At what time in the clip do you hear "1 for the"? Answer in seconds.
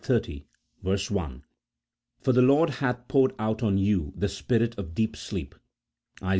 0.81-2.41